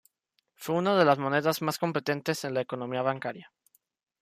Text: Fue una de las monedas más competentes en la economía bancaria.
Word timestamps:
Fue 0.55 0.73
una 0.73 0.97
de 0.97 1.05
las 1.05 1.19
monedas 1.19 1.61
más 1.61 1.77
competentes 1.77 2.43
en 2.43 2.55
la 2.55 2.61
economía 2.61 3.03
bancaria. 3.03 3.51